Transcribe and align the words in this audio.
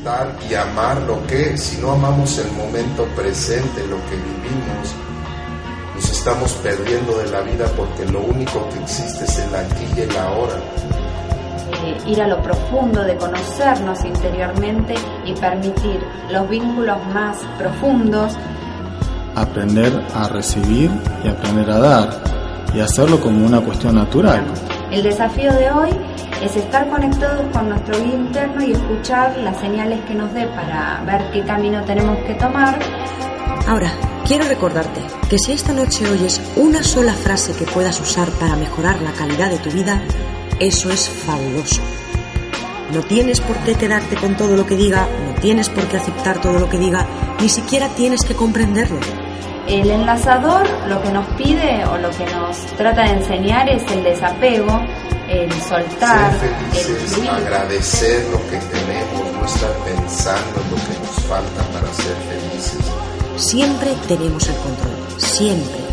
aceptar 0.00 0.34
y 0.48 0.54
amar 0.54 1.02
lo 1.02 1.26
que, 1.26 1.56
si 1.56 1.80
no 1.80 1.92
amamos 1.92 2.38
el 2.38 2.50
momento 2.52 3.04
presente, 3.16 3.86
lo 3.86 3.96
que 4.06 4.16
vivimos, 4.16 4.94
nos 5.94 6.10
estamos 6.10 6.52
perdiendo 6.54 7.18
de 7.18 7.30
la 7.30 7.40
vida 7.40 7.66
porque 7.76 8.04
lo 8.06 8.20
único 8.20 8.68
que 8.70 8.78
existe 8.80 9.24
es 9.24 9.38
el 9.38 9.54
aquí 9.54 9.84
y 9.96 10.00
el 10.00 10.16
ahora. 10.16 10.54
Eh, 11.84 11.96
ir 12.06 12.22
a 12.22 12.26
lo 12.26 12.42
profundo 12.42 13.02
de 13.02 13.16
conocernos 13.16 14.04
interiormente 14.04 14.94
y 15.24 15.34
permitir 15.34 16.00
los 16.30 16.48
vínculos 16.48 16.98
más 17.14 17.38
profundos. 17.58 18.32
Aprender 19.36 19.92
a 20.14 20.28
recibir 20.28 20.90
y 21.24 21.28
aprender 21.28 21.70
a 21.70 21.78
dar 21.78 22.10
y 22.74 22.80
hacerlo 22.80 23.20
como 23.20 23.46
una 23.46 23.60
cuestión 23.60 23.94
natural. 23.94 24.44
El 24.90 25.04
desafío 25.04 25.52
de 25.52 25.70
hoy 25.70 25.90
es 26.42 26.56
estar 26.56 26.88
conectados 26.88 27.46
con 27.52 27.68
nuestro 27.68 27.96
guía 28.02 28.16
interno 28.16 28.60
y 28.64 28.72
escuchar 28.72 29.36
las 29.38 29.56
señales 29.60 30.00
que 30.04 30.14
nos 30.14 30.34
dé 30.34 30.46
para 30.48 31.00
ver 31.06 31.30
qué 31.32 31.44
camino 31.44 31.84
tenemos 31.84 32.18
que 32.24 32.34
tomar. 32.34 32.76
Ahora, 33.68 33.92
quiero 34.26 34.44
recordarte 34.48 35.00
que 35.28 35.38
si 35.38 35.52
esta 35.52 35.72
noche 35.72 36.10
oyes 36.10 36.40
una 36.56 36.82
sola 36.82 37.12
frase 37.12 37.52
que 37.52 37.70
puedas 37.70 38.00
usar 38.00 38.30
para 38.30 38.56
mejorar 38.56 39.00
la 39.00 39.12
calidad 39.12 39.50
de 39.50 39.58
tu 39.58 39.70
vida, 39.70 40.02
eso 40.58 40.90
es 40.90 41.08
fabuloso. 41.08 41.80
No 42.92 43.02
tienes 43.02 43.40
por 43.40 43.56
qué 43.58 43.76
quedarte 43.76 44.16
con 44.16 44.36
todo 44.36 44.56
lo 44.56 44.66
que 44.66 44.74
diga, 44.74 45.06
no 45.24 45.40
tienes 45.40 45.68
por 45.68 45.86
qué 45.86 45.98
aceptar 45.98 46.40
todo 46.40 46.58
lo 46.58 46.68
que 46.68 46.78
diga, 46.78 47.06
ni 47.40 47.48
siquiera 47.48 47.88
tienes 47.90 48.22
que 48.22 48.34
comprenderlo. 48.34 48.98
El 49.70 49.88
enlazador 49.88 50.68
lo 50.88 51.00
que 51.00 51.12
nos 51.12 51.24
pide 51.36 51.84
o 51.86 51.96
lo 51.96 52.10
que 52.10 52.26
nos 52.26 52.56
trata 52.76 53.04
de 53.04 53.10
enseñar 53.10 53.68
es 53.68 53.88
el 53.92 54.02
desapego, 54.02 54.80
el 55.28 55.52
soltar, 55.62 56.32
el 56.74 57.28
agradecer 57.28 58.26
lo 58.32 58.38
que 58.50 58.56
tenemos, 58.56 59.32
no 59.32 59.46
estar 59.46 59.70
pensando 59.84 60.60
en 60.60 60.70
lo 60.72 60.76
que 60.76 60.98
nos 60.98 61.24
falta 61.24 61.62
para 61.72 61.86
ser 61.94 62.16
felices. 62.16 62.80
Siempre 63.36 63.94
tenemos 64.08 64.48
el 64.48 64.56
control, 64.56 65.20
siempre. 65.20 65.84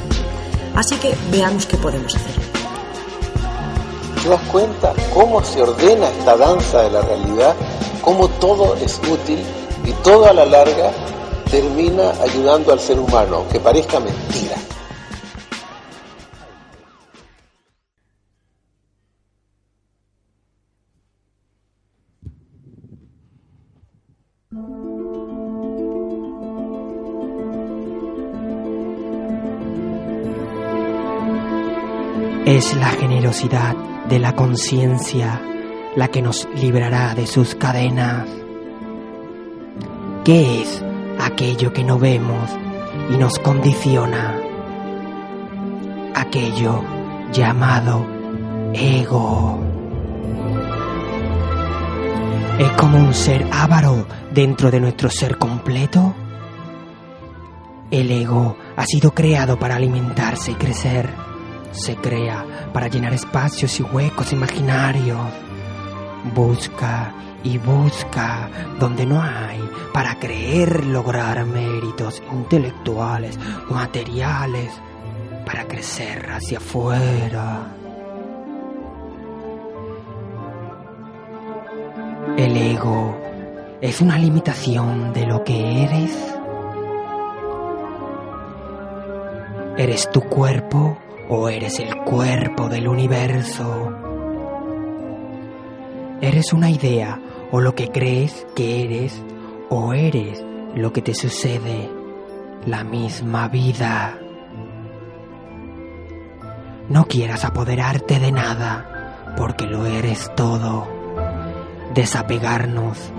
Así 0.73 0.95
que 0.95 1.15
veamos 1.29 1.67
qué 1.67 1.77
podemos 1.77 2.15
hacer. 2.15 2.33
¿Te 4.23 4.27
das 4.27 4.41
cuenta 4.51 4.93
cómo 5.13 5.43
se 5.43 5.61
ordena 5.61 6.09
esta 6.09 6.35
danza 6.35 6.81
de 6.81 6.89
la 6.89 7.01
realidad? 7.03 7.55
Cómo 8.01 8.27
todo 8.27 8.75
es 8.77 8.99
útil 9.07 9.45
y 9.85 9.91
todo 10.01 10.27
a 10.27 10.33
la 10.33 10.45
larga 10.45 10.91
termina 11.49 12.11
ayudando 12.21 12.71
al 12.73 12.79
ser 12.79 12.99
humano, 12.99 13.37
aunque 13.37 13.59
parezca 13.59 13.99
mentira. 13.99 14.55
Es 32.45 32.73
la 32.75 32.87
generosidad 32.87 33.75
de 34.07 34.19
la 34.19 34.33
conciencia 34.35 35.41
la 35.97 36.07
que 36.07 36.21
nos 36.21 36.47
librará 36.55 37.13
de 37.13 37.27
sus 37.27 37.55
cadenas. 37.55 38.25
¿Qué 40.23 40.61
es 40.61 40.81
aquello 41.37 41.71
que 41.71 41.83
no 41.83 41.99
vemos 41.99 42.49
y 43.11 43.15
nos 43.15 43.37
condiciona? 43.37 44.35
Aquello 46.15 46.83
llamado 47.31 48.07
ego. 48.73 49.59
¿Es 52.57 52.71
como 52.71 52.97
un 52.97 53.13
ser 53.13 53.47
avaro 53.51 54.07
dentro 54.33 54.71
de 54.71 54.79
nuestro 54.79 55.11
ser 55.11 55.37
completo? 55.37 56.15
El 57.91 58.09
ego 58.09 58.57
ha 58.75 58.85
sido 58.87 59.13
creado 59.13 59.59
para 59.59 59.75
alimentarse 59.75 60.53
y 60.53 60.55
crecer 60.55 61.07
se 61.71 61.97
crea 61.97 62.71
para 62.73 62.87
llenar 62.87 63.13
espacios 63.13 63.79
y 63.79 63.83
huecos 63.83 64.33
imaginarios. 64.33 65.19
Busca 66.33 67.13
y 67.47 67.57
busca 67.57 68.49
donde 68.77 69.05
no 69.05 69.21
hay 69.21 69.61
para 69.93 70.19
creer 70.19 70.85
lograr 70.85 71.45
méritos 71.45 72.21
intelectuales, 72.29 73.39
materiales, 73.69 74.69
para 75.45 75.65
crecer 75.65 76.29
hacia 76.29 76.57
afuera. 76.57 77.73
El 82.37 82.57
ego 82.57 83.17
es 83.79 84.01
una 84.01 84.17
limitación 84.17 85.13
de 85.13 85.25
lo 85.25 85.43
que 85.45 85.83
eres. 85.83 86.35
¿Eres 89.77 90.11
tu 90.11 90.19
cuerpo 90.21 90.97
o 91.29 91.47
eres 91.47 91.79
el 91.79 91.95
cuerpo 92.03 92.67
del 92.67 92.89
universo. 92.89 93.93
Eres 96.19 96.51
una 96.51 96.69
idea 96.69 97.19
o 97.51 97.61
lo 97.61 97.75
que 97.75 97.89
crees 97.89 98.45
que 98.55 98.83
eres 98.83 99.21
o 99.69 99.93
eres 99.93 100.43
lo 100.75 100.93
que 100.93 101.01
te 101.01 101.13
sucede, 101.13 101.89
la 102.65 102.83
misma 102.83 103.47
vida. 103.47 104.19
No 106.89 107.05
quieras 107.05 107.45
apoderarte 107.45 108.19
de 108.19 108.31
nada 108.31 109.33
porque 109.35 109.65
lo 109.65 109.85
eres 109.85 110.31
todo. 110.35 110.87
Desapegarnos 111.93 113.11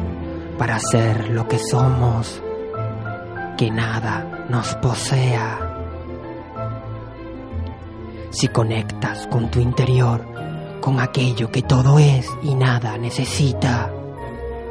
para 0.56 0.78
ser 0.78 1.30
lo 1.30 1.48
que 1.48 1.58
somos, 1.58 2.42
que 3.56 3.70
nada 3.70 4.46
nos 4.48 4.74
posea. 4.76 5.58
Si 8.30 8.48
conectas 8.48 9.26
con 9.26 9.50
tu 9.50 9.58
interior, 9.58 10.24
con 10.80 11.00
aquello 11.00 11.50
que 11.50 11.62
todo 11.62 11.98
es 11.98 12.28
y 12.42 12.54
nada 12.54 12.96
necesita, 12.98 13.90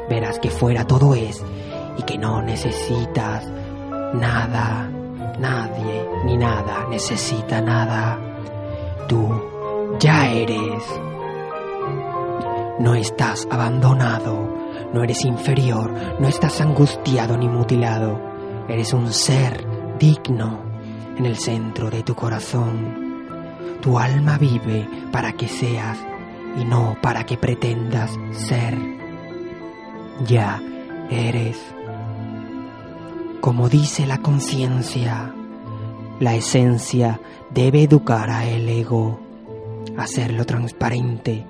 verás 0.08 0.38
que 0.38 0.50
fuera 0.50 0.86
todo 0.86 1.14
es 1.14 1.42
y 1.96 2.02
que 2.02 2.18
no 2.18 2.42
necesitas 2.42 3.46
nada, 4.14 4.88
nadie 5.38 6.08
ni 6.24 6.36
nada 6.36 6.86
necesita 6.88 7.60
nada. 7.60 8.18
Tú 9.08 9.28
ya 9.98 10.30
eres. 10.30 10.82
No 12.78 12.94
estás 12.94 13.48
abandonado, 13.50 14.48
no 14.92 15.02
eres 15.02 15.24
inferior, 15.24 15.92
no 16.20 16.28
estás 16.28 16.60
angustiado 16.60 17.36
ni 17.36 17.48
mutilado. 17.48 18.20
Eres 18.68 18.92
un 18.92 19.12
ser 19.12 19.66
digno 19.98 20.60
en 21.16 21.26
el 21.26 21.36
centro 21.36 21.90
de 21.90 22.02
tu 22.02 22.14
corazón. 22.14 23.08
Tu 23.80 23.98
alma 23.98 24.38
vive 24.38 24.88
para 25.10 25.32
que 25.32 25.48
seas 25.48 25.98
y 26.56 26.64
no 26.64 26.96
para 27.00 27.24
que 27.24 27.36
pretendas 27.36 28.16
ser. 28.32 28.97
Ya 30.26 30.60
eres. 31.10 31.56
Como 33.40 33.68
dice 33.68 34.04
la 34.04 34.18
conciencia, 34.18 35.32
la 36.18 36.34
esencia 36.34 37.20
debe 37.50 37.84
educar 37.84 38.28
a 38.28 38.44
el 38.44 38.68
ego, 38.68 39.20
hacerlo 39.96 40.44
transparente 40.44 41.46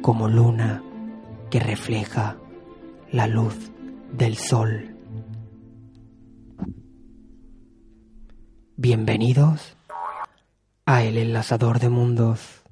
como 0.00 0.28
luna 0.28 0.80
que 1.50 1.58
refleja 1.58 2.36
la 3.10 3.26
luz 3.26 3.72
del 4.12 4.36
sol. 4.36 4.96
Bienvenidos 8.76 9.76
a 10.86 11.02
el 11.02 11.18
enlazador 11.18 11.80
de 11.80 11.88
mundos. 11.88 12.63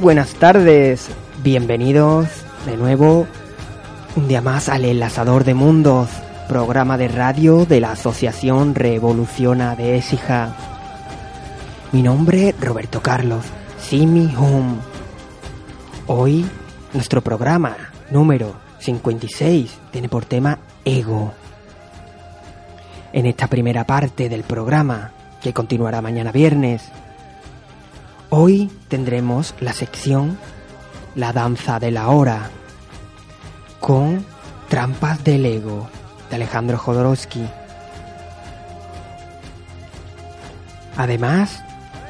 Buenas 0.00 0.34
tardes. 0.34 1.08
Bienvenidos 1.42 2.28
de 2.66 2.76
nuevo 2.76 3.26
un 4.14 4.28
día 4.28 4.40
más 4.40 4.68
al 4.68 4.84
Enlazador 4.84 5.44
de 5.44 5.54
Mundos, 5.54 6.08
programa 6.48 6.96
de 6.96 7.08
radio 7.08 7.66
de 7.66 7.80
la 7.80 7.92
Asociación 7.92 8.76
Revoluciona 8.76 9.74
de 9.74 9.96
Écija. 9.96 10.54
Mi 11.90 12.02
nombre 12.02 12.54
Roberto 12.60 13.02
Carlos, 13.02 13.44
Simi 13.80 14.32
Hum, 14.36 14.78
Hoy 16.06 16.46
nuestro 16.92 17.20
programa 17.20 17.76
número 18.10 18.54
56 18.78 19.78
tiene 19.90 20.08
por 20.08 20.24
tema 20.24 20.58
ego. 20.84 21.32
En 23.12 23.26
esta 23.26 23.48
primera 23.48 23.84
parte 23.84 24.28
del 24.28 24.44
programa, 24.44 25.12
que 25.42 25.52
continuará 25.52 26.00
mañana 26.00 26.30
viernes, 26.30 26.82
hoy 28.30 28.70
tendremos 28.88 29.54
la 29.60 29.72
sección 29.72 30.38
La 31.14 31.32
danza 31.32 31.78
de 31.78 31.90
la 31.90 32.08
hora 32.08 32.50
con 33.80 34.24
Trampas 34.68 35.24
del 35.24 35.46
ego 35.46 35.88
de 36.28 36.36
Alejandro 36.36 36.76
Jodorowsky. 36.76 37.46
Además, 40.96 41.62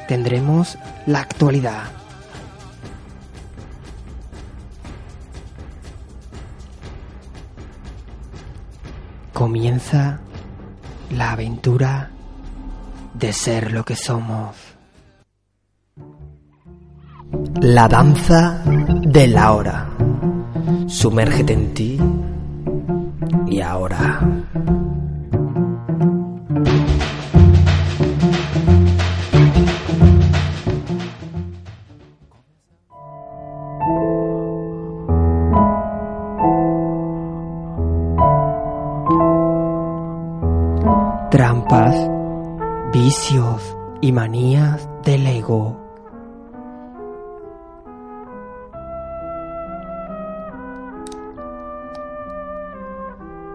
tendremos 0.07 0.77
la 1.05 1.19
actualidad. 1.19 1.83
Comienza 9.33 10.19
la 11.11 11.31
aventura 11.31 12.09
de 13.13 13.31
ser 13.31 13.71
lo 13.71 13.85
que 13.85 13.95
somos. 13.95 14.68
La 17.71 17.87
danza 17.87 18.63
de 18.65 19.27
la 19.27 19.53
hora. 19.53 19.87
Sumérgete 20.87 21.53
en 21.53 21.73
ti 21.75 21.99
y 23.45 23.61
ahora. 23.61 24.18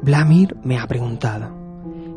Vladimir 0.05 0.55
me 0.63 0.79
ha 0.79 0.87
preguntado, 0.87 1.49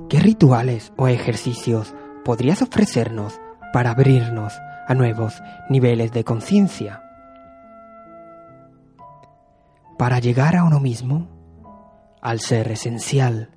¿qué 0.10 0.19
rituales 0.19 0.92
o 0.98 1.07
ejercicios 1.07 1.95
podrías 2.25 2.62
ofrecernos 2.62 3.39
para 3.72 3.92
abrirnos 3.92 4.60
a 4.89 4.94
nuevos 4.94 5.42
niveles 5.69 6.12
de 6.12 6.25
conciencia? 6.25 7.01
Para 9.98 10.19
llegar 10.19 10.57
a 10.57 10.66
uno 10.66 10.81
mismo, 10.81 11.30
al 12.22 12.42
ser 12.42 12.69
esencial, 12.74 13.51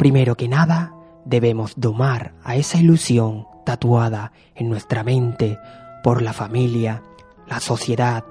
primero 0.00 0.34
que 0.34 0.48
nada 0.48 0.92
debemos 1.24 1.74
domar 1.76 2.34
a 2.42 2.56
esa 2.56 2.78
ilusión 2.78 3.46
tatuada 3.64 4.32
en 4.56 4.68
nuestra 4.68 5.04
mente 5.04 5.60
por 6.02 6.22
la 6.22 6.32
familia, 6.32 7.04
la 7.46 7.60
sociedad 7.60 8.24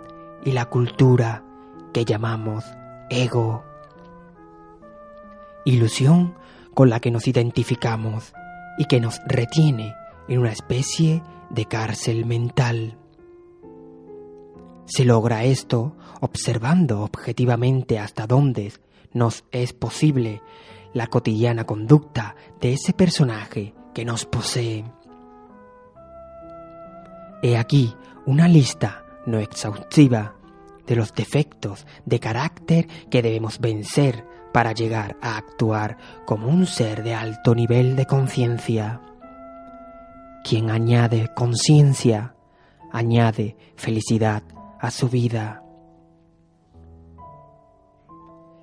y 0.44 0.52
la 0.52 0.66
cultura 0.66 1.46
que 1.94 2.04
llamamos 2.04 2.66
ego 3.10 3.64
ilusión 5.66 6.36
con 6.74 6.90
la 6.90 7.00
que 7.00 7.12
nos 7.12 7.28
identificamos 7.28 8.34
y 8.78 8.86
que 8.86 9.00
nos 9.00 9.20
retiene 9.26 9.96
en 10.28 10.40
una 10.40 10.52
especie 10.52 11.22
de 11.50 11.66
cárcel 11.66 12.26
mental. 12.26 12.98
Se 14.86 15.06
logra 15.06 15.44
esto 15.44 15.96
observando 16.22 17.02
objetivamente 17.02 18.00
hasta 18.00 18.28
dónde 18.28 18.74
nos 19.14 19.46
es 19.52 19.74
posible 19.74 20.42
la 20.94 21.08
cotidiana 21.08 21.66
conducta 21.66 22.36
de 22.60 22.74
ese 22.74 22.94
personaje 22.94 23.74
que 23.94 24.06
nos 24.06 24.26
posee. 24.26 24.84
He 27.42 27.58
aquí 27.58 27.94
una 28.26 28.48
lista 28.48 29.06
no 29.26 29.40
exhaustiva 29.40 30.36
de 30.88 30.96
los 30.96 31.14
defectos 31.14 31.86
de 32.06 32.20
carácter 32.20 32.88
que 33.10 33.22
debemos 33.22 33.60
vencer 33.60 34.26
para 34.54 34.72
llegar 34.72 35.18
a 35.22 35.36
actuar 35.36 35.98
como 36.26 36.48
un 36.48 36.66
ser 36.66 37.04
de 37.04 37.14
alto 37.14 37.56
nivel 37.56 37.96
de 37.96 38.06
conciencia. 38.06 39.02
Quien 40.44 40.70
añade 40.70 41.30
conciencia, 41.36 42.36
añade 42.92 43.58
felicidad 43.76 44.44
a 44.80 44.92
su 44.92 45.10
vida. 45.10 45.64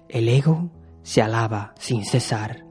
El 0.09 0.29
ego 0.29 0.71
se 1.03 1.23
alaba 1.23 1.75
sin 1.79 2.05
cesar. 2.05 2.65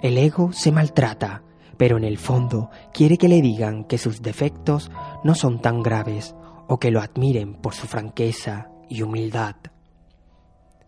El 0.00 0.18
ego 0.18 0.52
se 0.52 0.70
maltrata, 0.70 1.42
pero 1.76 1.96
en 1.96 2.04
el 2.04 2.18
fondo 2.18 2.70
quiere 2.92 3.16
que 3.16 3.28
le 3.28 3.40
digan 3.40 3.84
que 3.84 3.98
sus 3.98 4.22
defectos 4.22 4.90
no 5.24 5.34
son 5.34 5.60
tan 5.60 5.82
graves 5.82 6.36
o 6.68 6.78
que 6.78 6.90
lo 6.90 7.00
admiren 7.00 7.54
por 7.54 7.74
su 7.74 7.86
franqueza 7.86 8.68
y 8.88 9.02
humildad. 9.02 9.56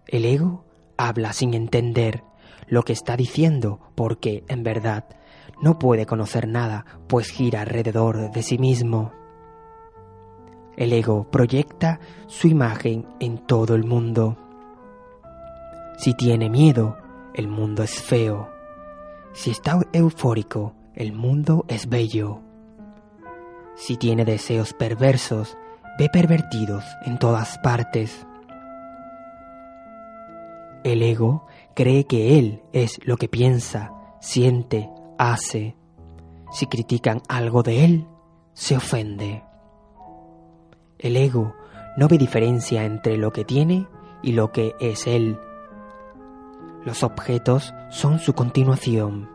El 0.06 0.25
ego 0.25 0.65
habla 0.96 1.32
sin 1.32 1.54
entender 1.54 2.22
lo 2.69 2.82
que 2.82 2.93
está 2.93 3.16
diciendo 3.16 3.81
porque, 3.94 4.44
en 4.48 4.62
verdad, 4.62 5.04
no 5.62 5.78
puede 5.78 6.06
conocer 6.06 6.48
nada, 6.48 6.84
pues 7.06 7.31
gira 7.31 7.62
alrededor 7.62 8.31
de 8.31 8.43
sí 8.43 8.58
mismo. 8.58 9.12
El 10.76 10.93
ego 10.93 11.31
proyecta 11.31 12.00
su 12.26 12.48
imagen 12.48 13.06
en 13.20 13.38
todo 13.38 13.75
el 13.75 13.84
mundo. 13.84 14.37
Si 15.96 16.12
tiene 16.14 16.50
miedo, 16.50 16.99
el 17.34 17.49
mundo 17.49 17.82
es 17.82 18.02
feo. 18.02 18.50
Si 19.32 19.50
está 19.50 19.81
eufórico, 19.92 20.75
el 20.94 21.12
mundo 21.12 21.64
es 21.69 21.88
bello. 21.88 22.40
Si 23.75 23.96
tiene 23.96 24.25
deseos 24.25 24.75
perversos, 24.75 25.56
ve 25.99 26.08
pervertidos 26.10 26.84
en 27.04 27.19
todas 27.19 27.58
partes. 27.58 28.26
El 30.87 31.03
ego 31.03 31.44
cree 31.75 32.05
que 32.05 32.38
él 32.38 32.62
es 32.73 33.00
lo 33.05 33.16
que 33.16 33.26
piensa, 33.26 33.93
siente, 34.21 34.88
hace. 35.19 35.75
Si 36.52 36.66
critican 36.66 37.23
algo 37.28 37.64
de 37.64 37.85
él, 37.85 38.07
se 38.52 38.76
ofende. 38.76 39.43
El 40.97 41.16
ego 41.16 41.57
no 41.97 42.07
ve 42.07 42.19
diferencia 42.19 42.85
entre 42.85 43.16
lo 43.16 43.33
que 43.33 43.45
tiene 43.45 43.88
y 44.23 44.31
lo 44.35 44.52
que 44.52 44.76
es 44.78 45.09
él. 45.09 45.40
Los 46.85 47.02
objetos 47.02 47.75
son 47.90 48.21
su 48.21 48.35
continuación. 48.35 49.28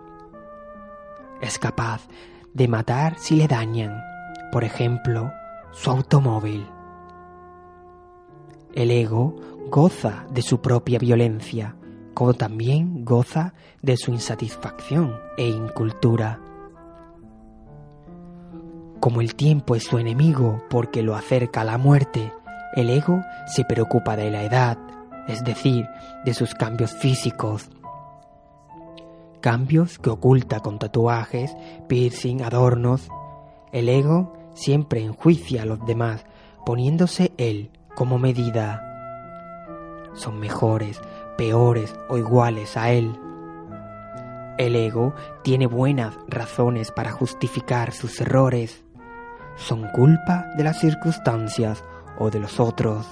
Es 1.41 1.59
capaz 1.59 2.07
de 2.53 2.69
matar 2.69 3.19
si 3.19 3.35
le 3.35 3.49
dañan, 3.49 4.01
por 4.53 4.63
ejemplo, 4.63 5.33
su 5.73 5.91
automóvil. 5.91 6.65
El 8.73 8.89
ego 8.89 9.35
goza 9.71 10.25
de 10.29 10.41
su 10.41 10.59
propia 10.59 10.99
violencia, 10.99 11.77
como 12.13 12.33
también 12.33 13.05
goza 13.05 13.53
de 13.81 13.95
su 13.95 14.11
insatisfacción 14.11 15.15
e 15.37 15.47
incultura. 15.47 16.41
Como 18.99 19.21
el 19.21 19.33
tiempo 19.33 19.77
es 19.77 19.85
su 19.85 19.97
enemigo 19.97 20.61
porque 20.69 21.01
lo 21.01 21.15
acerca 21.15 21.61
a 21.61 21.63
la 21.63 21.77
muerte, 21.77 22.33
el 22.75 22.89
ego 22.89 23.21
se 23.47 23.63
preocupa 23.63 24.17
de 24.17 24.29
la 24.29 24.43
edad, 24.43 24.77
es 25.29 25.41
decir, 25.45 25.87
de 26.25 26.33
sus 26.33 26.53
cambios 26.53 26.91
físicos. 26.91 27.69
Cambios 29.39 29.99
que 29.99 30.09
oculta 30.09 30.59
con 30.59 30.79
tatuajes, 30.79 31.55
piercing, 31.87 32.41
adornos. 32.41 33.07
El 33.71 33.87
ego 33.87 34.33
siempre 34.53 35.01
enjuicia 35.01 35.61
a 35.61 35.65
los 35.65 35.83
demás, 35.85 36.25
poniéndose 36.65 37.31
él 37.37 37.71
como 37.95 38.17
medida 38.19 38.90
son 40.13 40.39
mejores, 40.39 41.01
peores 41.37 41.95
o 42.09 42.17
iguales 42.17 42.77
a 42.77 42.91
él. 42.91 43.17
El 44.57 44.75
ego 44.75 45.13
tiene 45.43 45.65
buenas 45.65 46.15
razones 46.27 46.91
para 46.91 47.11
justificar 47.11 47.93
sus 47.93 48.19
errores. 48.21 48.83
Son 49.55 49.87
culpa 49.89 50.45
de 50.55 50.63
las 50.63 50.79
circunstancias 50.79 51.83
o 52.19 52.29
de 52.29 52.39
los 52.39 52.59
otros. 52.59 53.07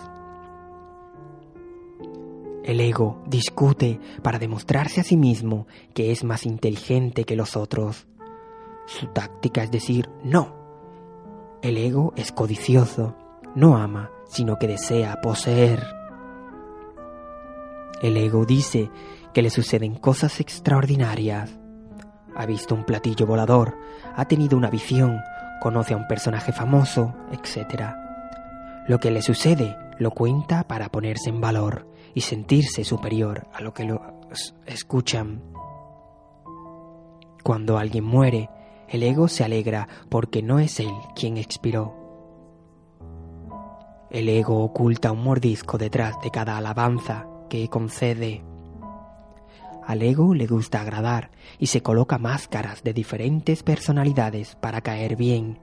El 2.63 2.79
ego 2.81 3.23
discute 3.25 3.99
para 4.21 4.37
demostrarse 4.37 5.01
a 5.01 5.03
sí 5.03 5.17
mismo 5.17 5.65
que 5.95 6.11
es 6.11 6.23
más 6.23 6.45
inteligente 6.45 7.23
que 7.23 7.35
los 7.35 7.55
otros. 7.55 8.05
Su 8.85 9.07
táctica 9.07 9.63
es 9.63 9.71
decir 9.71 10.07
no. 10.23 10.53
El 11.63 11.77
ego 11.77 12.13
es 12.15 12.31
codicioso, 12.31 13.15
no 13.55 13.75
ama, 13.75 14.11
sino 14.27 14.59
que 14.59 14.67
desea 14.67 15.19
poseer. 15.21 15.98
El 18.01 18.15
ego 18.15 18.45
dice 18.45 18.89
que 19.33 19.41
le 19.41 19.49
suceden 19.49 19.95
cosas 19.95 20.39
extraordinarias. 20.39 21.59
Ha 22.35 22.45
visto 22.45 22.73
un 22.73 22.85
platillo 22.85 23.25
volador, 23.25 23.77
ha 24.15 24.25
tenido 24.25 24.57
una 24.57 24.69
visión, 24.69 25.19
conoce 25.61 25.93
a 25.93 25.97
un 25.97 26.07
personaje 26.07 26.53
famoso, 26.53 27.13
etc. 27.33 27.91
Lo 28.87 28.99
que 28.99 29.11
le 29.11 29.21
sucede 29.21 29.75
lo 29.97 30.11
cuenta 30.11 30.63
para 30.63 30.89
ponerse 30.89 31.29
en 31.29 31.41
valor 31.41 31.87
y 32.13 32.21
sentirse 32.21 32.85
superior 32.85 33.47
a 33.53 33.61
lo 33.61 33.73
que 33.73 33.83
lo 33.83 34.01
escuchan. 34.65 35.43
Cuando 37.43 37.77
alguien 37.77 38.05
muere, 38.05 38.49
el 38.87 39.03
ego 39.03 39.27
se 39.27 39.43
alegra 39.43 39.89
porque 40.09 40.41
no 40.41 40.59
es 40.59 40.79
él 40.79 40.93
quien 41.15 41.37
expiró. 41.37 41.95
El 44.09 44.29
ego 44.29 44.63
oculta 44.63 45.11
un 45.11 45.23
mordisco 45.23 45.77
detrás 45.77 46.15
de 46.21 46.31
cada 46.31 46.57
alabanza 46.57 47.27
que 47.49 47.67
concede. 47.67 48.43
Al 49.85 50.01
ego 50.03 50.35
le 50.35 50.45
gusta 50.45 50.81
agradar 50.81 51.31
y 51.57 51.67
se 51.67 51.81
coloca 51.81 52.19
máscaras 52.19 52.83
de 52.83 52.93
diferentes 52.93 53.63
personalidades 53.63 54.55
para 54.55 54.81
caer 54.81 55.15
bien. 55.15 55.59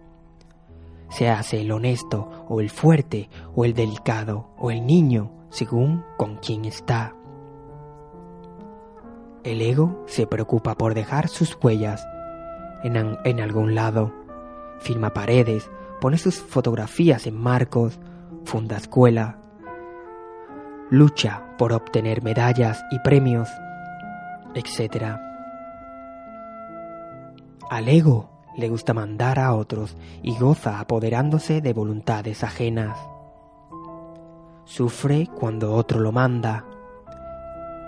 Se 1.09 1.29
hace 1.29 1.61
el 1.61 1.71
honesto 1.71 2.47
o 2.49 2.61
el 2.61 2.71
fuerte 2.71 3.31
o 3.55 3.65
el 3.65 3.73
delicado 3.73 4.51
o 4.59 4.71
el 4.71 4.85
niño 4.85 5.31
según 5.51 6.05
con 6.19 6.37
quién 6.37 6.65
está. 6.65 7.15
El 9.45 9.63
ego 9.63 10.03
se 10.07 10.27
preocupa 10.27 10.75
por 10.75 10.95
dejar 10.95 11.29
sus 11.29 11.57
huellas 11.63 12.05
en, 12.83 13.17
en 13.25 13.41
algún 13.41 13.77
lado. 13.77 14.13
Firma 14.81 15.15
paredes, 15.15 15.71
pone 16.01 16.19
sus 16.19 16.35
fotografías 16.35 17.29
en 17.29 17.41
marcos, 17.41 18.01
funda 18.45 18.77
escuela. 18.77 19.39
Lucha 20.91 21.43
por 21.59 21.73
obtener 21.73 22.23
medallas 22.23 22.85
y 22.91 23.01
premios, 23.01 23.49
etc. 24.55 25.17
Al 27.69 27.89
ego 27.89 28.31
le 28.57 28.69
gusta 28.69 28.95
mandar 28.95 29.39
a 29.39 29.55
otros 29.55 29.97
y 30.23 30.37
goza 30.39 30.79
apoderándose 30.79 31.61
de 31.61 31.73
voluntades 31.73 32.45
ajenas. 32.45 32.99
Sufre 34.65 35.27
cuando 35.27 35.75
otro 35.75 35.99
lo 35.99 36.13
manda 36.13 36.65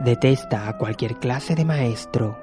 Detesta 0.00 0.69
a 0.69 0.78
cualquier 0.78 1.17
clase 1.17 1.57
de 1.57 1.64
maestro. 1.64 2.38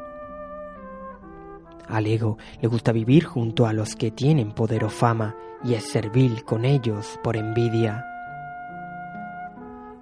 Al 1.87 2.05
ego 2.05 2.37
le 2.61 2.67
gusta 2.67 2.91
vivir 2.91 3.23
junto 3.23 3.65
a 3.65 3.71
los 3.71 3.95
que 3.95 4.11
tienen 4.11 4.51
poder 4.51 4.83
o 4.83 4.89
fama 4.89 5.35
y 5.63 5.73
es 5.73 5.85
servil 5.85 6.43
con 6.43 6.65
ellos 6.65 7.17
por 7.23 7.37
envidia. 7.37 8.05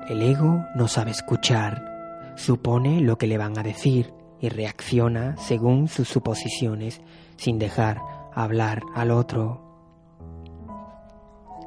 El 0.10 0.22
ego 0.22 0.66
no 0.76 0.90
sabe 0.90 1.12
escuchar, 1.12 2.34
supone 2.36 3.00
lo 3.00 3.18
que 3.18 3.28
le 3.28 3.38
van 3.38 3.58
a 3.58 3.64
decir 3.64 4.14
y 4.42 4.50
reacciona 4.50 5.38
según 5.38 5.88
sus 5.88 6.10
suposiciones 6.10 7.00
sin 7.38 7.58
dejar 7.58 8.02
hablar 8.34 8.82
al 8.96 9.12
otro. 9.12 9.62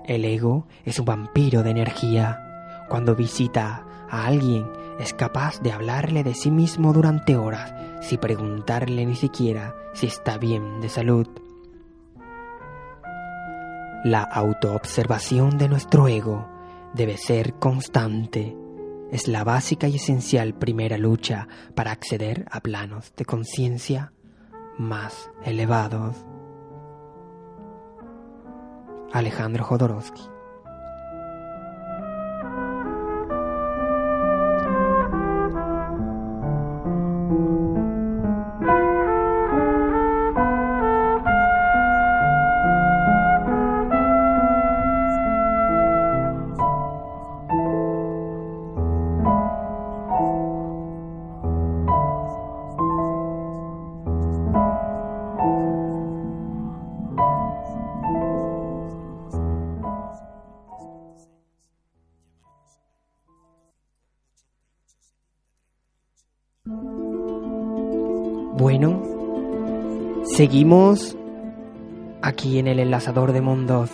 El 0.04 0.26
ego 0.26 0.66
es 0.84 0.98
un 0.98 1.06
vampiro 1.06 1.62
de 1.62 1.70
energía. 1.70 2.84
Cuando 2.90 3.16
visita 3.16 3.86
a 4.10 4.26
alguien 4.26 4.66
es 5.00 5.14
capaz 5.14 5.60
de 5.62 5.72
hablarle 5.72 6.22
de 6.22 6.34
sí 6.34 6.50
mismo 6.50 6.92
durante 6.92 7.36
horas 7.36 7.74
sin 8.02 8.18
preguntarle 8.18 9.06
ni 9.06 9.16
siquiera 9.16 9.74
si 9.94 10.06
está 10.06 10.36
bien 10.36 10.82
de 10.82 10.90
salud. 10.90 11.26
La 14.04 14.22
autoobservación 14.22 15.56
de 15.56 15.68
nuestro 15.68 16.06
ego 16.06 16.55
debe 16.96 17.18
ser 17.18 17.54
constante. 17.54 18.56
Es 19.12 19.28
la 19.28 19.44
básica 19.44 19.86
y 19.86 19.96
esencial 19.96 20.54
primera 20.54 20.98
lucha 20.98 21.46
para 21.74 21.92
acceder 21.92 22.46
a 22.50 22.60
planos 22.60 23.12
de 23.16 23.24
conciencia 23.24 24.12
más 24.78 25.30
elevados. 25.44 26.16
Alejandro 29.12 29.64
Jodorowsky 29.64 30.35
Bueno, 68.58 69.02
seguimos 70.24 71.14
aquí 72.22 72.58
en 72.58 72.68
el 72.68 72.78
enlazador 72.78 73.32
de 73.32 73.42
mundos. 73.42 73.90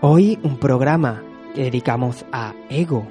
Hoy 0.00 0.40
un 0.42 0.58
programa 0.58 1.22
que 1.54 1.62
dedicamos 1.62 2.26
a 2.32 2.52
ego. 2.68 3.06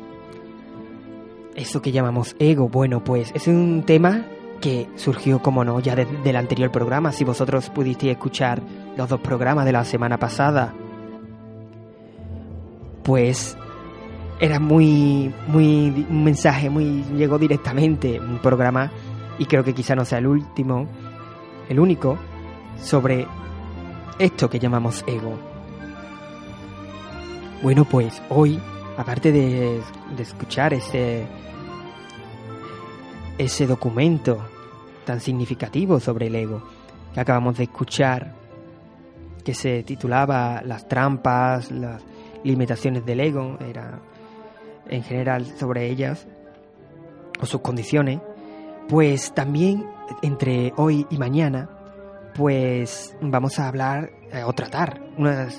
Eso 1.56 1.82
que 1.82 1.94
llamamos 1.94 2.36
ego, 2.40 2.68
bueno, 2.68 3.06
pues 3.06 3.32
es 3.34 3.48
un 3.48 3.84
tema 3.86 4.26
que 4.60 4.90
surgió, 4.98 5.42
como 5.42 5.64
no, 5.64 5.80
ya 5.80 5.96
del 5.96 6.36
anterior 6.36 6.70
programa. 6.70 7.14
Si 7.14 7.24
vosotros 7.24 7.70
pudisteis 7.70 8.12
escuchar 8.12 8.62
los 8.98 9.08
dos 9.08 9.22
programas 9.22 9.64
de 9.64 9.72
la 9.72 9.86
semana 9.86 10.18
pasada, 10.18 10.74
pues 13.04 13.56
era 14.42 14.60
muy, 14.60 15.34
muy, 15.48 16.06
un 16.10 16.24
mensaje 16.26 16.70
muy, 16.70 17.06
llegó 17.16 17.40
directamente, 17.40 18.20
un 18.20 18.40
programa 18.40 18.92
y 19.42 19.48
creo 19.48 19.64
que 19.64 19.74
quizá 19.74 19.96
no 19.96 20.06
sea 20.06 20.20
el 20.20 20.28
último, 20.28 20.86
el 21.68 21.80
único, 21.80 22.16
sobre 22.80 23.26
esto 24.20 24.48
que 24.48 24.60
llamamos 24.60 25.04
ego. 25.08 25.34
Bueno, 27.64 27.84
pues 27.86 28.22
hoy, 28.30 28.60
aparte 28.98 29.32
de, 29.32 29.82
escuchar 30.20 30.76
ese, 30.76 31.26
ese 33.40 33.66
documento 33.66 34.38
tan 35.06 35.20
significativo 35.20 36.00
sobre 36.00 36.28
el 36.28 36.36
ego 36.36 36.62
que 37.12 37.20
acabamos 37.20 37.58
de 37.58 37.64
escuchar, 37.64 38.36
que 39.44 39.56
se 39.56 39.82
titulaba 39.82 40.62
Las 40.64 40.88
trampas, 40.88 41.72
las 41.72 42.04
limitaciones 42.44 43.08
del 43.08 43.22
ego, 43.22 43.58
era 43.68 44.02
en 44.88 45.02
general 45.02 45.48
sobre 45.58 45.90
ellas, 45.90 46.28
o 47.42 47.48
sus 47.48 47.62
condiciones, 47.62 48.20
pues 48.92 49.34
también 49.34 49.86
entre 50.22 50.74
hoy 50.76 51.08
y 51.10 51.18
mañana, 51.18 51.70
pues 52.36 53.16
vamos 53.22 53.58
a 53.58 53.70
hablar 53.70 54.12
eh, 54.34 54.44
o 54.44 54.52
tratar 54.52 55.02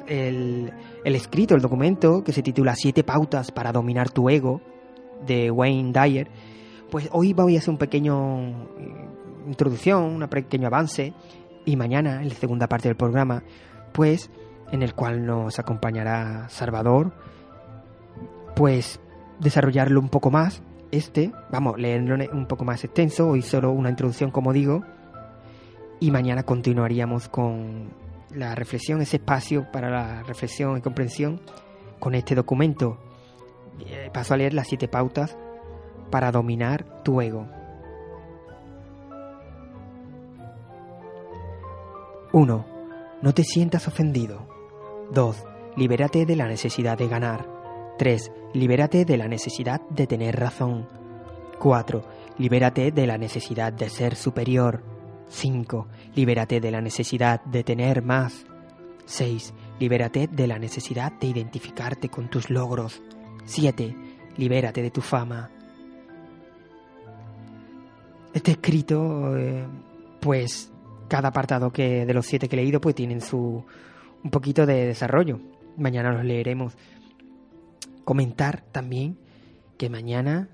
el, 0.06 0.70
escrito, 1.02 1.54
el 1.54 1.62
documento 1.62 2.22
que 2.22 2.34
se 2.34 2.42
titula 2.42 2.74
Siete 2.76 3.04
pautas 3.04 3.50
para 3.50 3.72
dominar 3.72 4.10
tu 4.10 4.28
ego 4.28 4.60
de 5.26 5.50
Wayne 5.50 5.94
Dyer. 5.94 6.28
Pues 6.90 7.08
hoy 7.10 7.32
voy 7.32 7.56
a 7.56 7.60
hacer 7.60 7.70
un 7.70 7.78
pequeño 7.78 8.50
eh, 8.78 9.08
introducción, 9.46 10.22
un 10.22 10.28
pequeño 10.28 10.66
avance 10.66 11.14
y 11.64 11.74
mañana, 11.76 12.20
en 12.20 12.28
la 12.28 12.34
segunda 12.34 12.68
parte 12.68 12.88
del 12.88 12.98
programa, 12.98 13.42
pues 13.92 14.30
en 14.72 14.82
el 14.82 14.94
cual 14.94 15.24
nos 15.24 15.58
acompañará 15.58 16.50
Salvador, 16.50 17.14
pues 18.54 19.00
desarrollarlo 19.40 20.00
un 20.00 20.10
poco 20.10 20.30
más 20.30 20.62
este, 20.92 21.32
vamos, 21.50 21.78
leerlo 21.78 22.16
un 22.32 22.46
poco 22.46 22.64
más 22.64 22.84
extenso, 22.84 23.28
hoy 23.28 23.42
solo 23.42 23.72
una 23.72 23.90
introducción 23.90 24.30
como 24.30 24.52
digo, 24.52 24.84
y 25.98 26.10
mañana 26.10 26.42
continuaríamos 26.44 27.28
con 27.28 27.90
la 28.34 28.54
reflexión, 28.54 29.00
ese 29.00 29.16
espacio 29.16 29.66
para 29.72 29.90
la 29.90 30.22
reflexión 30.22 30.76
y 30.76 30.80
comprensión 30.80 31.40
con 31.98 32.14
este 32.14 32.34
documento. 32.34 32.98
Eh, 33.80 34.10
paso 34.12 34.34
a 34.34 34.36
leer 34.36 34.52
las 34.52 34.68
siete 34.68 34.86
pautas 34.86 35.36
para 36.10 36.30
dominar 36.30 37.02
tu 37.02 37.20
ego. 37.20 37.48
1. 42.32 42.66
No 43.22 43.34
te 43.34 43.44
sientas 43.44 43.88
ofendido. 43.88 44.46
2. 45.12 45.44
Libérate 45.76 46.26
de 46.26 46.36
la 46.36 46.46
necesidad 46.46 46.98
de 46.98 47.08
ganar. 47.08 47.61
3. 47.98 48.32
Libérate 48.54 49.04
de 49.04 49.16
la 49.16 49.28
necesidad 49.28 49.80
de 49.88 50.06
tener 50.06 50.38
razón. 50.38 50.88
4. 51.58 52.02
Libérate 52.38 52.90
de 52.90 53.06
la 53.06 53.18
necesidad 53.18 53.72
de 53.72 53.88
ser 53.88 54.16
superior. 54.16 54.82
5. 55.28 55.86
Libérate 56.14 56.60
de 56.60 56.70
la 56.70 56.80
necesidad 56.80 57.42
de 57.44 57.64
tener 57.64 58.02
más. 58.02 58.44
6. 59.06 59.54
Libérate 59.78 60.28
de 60.28 60.46
la 60.46 60.58
necesidad 60.58 61.12
de 61.12 61.28
identificarte 61.28 62.08
con 62.08 62.28
tus 62.28 62.50
logros. 62.50 63.02
7. 63.44 63.94
Libérate 64.36 64.82
de 64.82 64.90
tu 64.90 65.00
fama. 65.00 65.50
Este 68.32 68.52
escrito, 68.52 69.36
eh, 69.36 69.66
pues 70.20 70.72
cada 71.08 71.28
apartado 71.28 71.70
que 71.70 72.06
de 72.06 72.14
los 72.14 72.26
siete 72.26 72.48
que 72.48 72.56
he 72.56 72.60
leído, 72.60 72.80
pues 72.80 72.94
tienen 72.94 73.20
su 73.20 73.64
un 74.24 74.30
poquito 74.30 74.64
de 74.64 74.86
desarrollo 74.86 75.40
mañana 75.76 76.12
los 76.12 76.24
leeremos. 76.24 76.76
Comentar 78.04 78.62
también 78.72 79.18
que 79.78 79.88
mañana, 79.90 80.48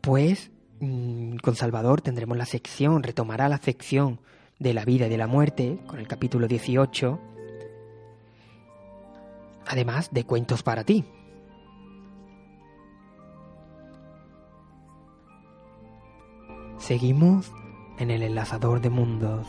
pues, 0.00 0.50
mm, 0.80 1.36
con 1.36 1.54
Salvador 1.54 2.00
tendremos 2.00 2.36
la 2.36 2.46
sección, 2.46 3.02
retomará 3.02 3.48
la 3.48 3.58
sección 3.58 4.20
de 4.58 4.74
la 4.74 4.84
vida 4.84 5.06
y 5.06 5.10
de 5.10 5.18
la 5.18 5.26
muerte, 5.26 5.78
con 5.86 5.98
el 5.98 6.08
capítulo 6.08 6.48
18, 6.48 7.18
además 9.66 10.10
de 10.12 10.24
cuentos 10.24 10.62
para 10.62 10.84
ti. 10.84 11.04
Seguimos 16.78 17.52
en 17.98 18.10
el 18.10 18.22
enlazador 18.22 18.80
de 18.80 18.90
mundos. 18.90 19.46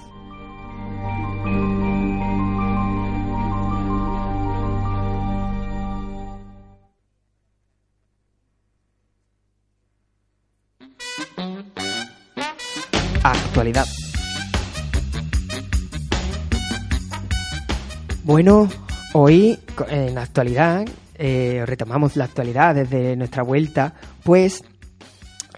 Bueno, 18.23 18.69
hoy 19.13 19.59
en 19.89 20.15
la 20.15 20.23
actualidad, 20.23 20.85
eh, 21.15 21.63
retomamos 21.65 22.15
la 22.15 22.25
actualidad 22.25 22.75
desde 22.75 23.15
nuestra 23.15 23.43
vuelta, 23.43 23.93
pues 24.23 24.63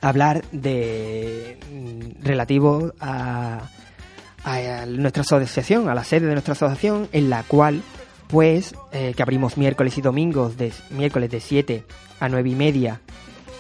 hablar 0.02 0.44
de 0.52 1.58
mm, 1.72 2.24
relativo 2.24 2.94
a, 3.00 3.70
a 4.44 4.86
nuestra 4.86 5.22
asociación, 5.22 5.90
a 5.90 5.96
la 5.96 6.04
sede 6.04 6.28
de 6.28 6.34
nuestra 6.34 6.54
asociación, 6.54 7.10
en 7.12 7.30
la 7.30 7.44
cual, 7.44 7.82
pues, 8.28 8.76
eh, 8.92 9.14
que 9.16 9.24
abrimos 9.24 9.58
miércoles 9.58 9.98
y 9.98 10.02
domingos, 10.02 10.58
de 10.58 10.72
miércoles 10.92 11.32
de 11.32 11.40
7 11.40 11.84
a 12.20 12.30
9 12.30 12.50
y 12.50 12.56
media 12.56 13.02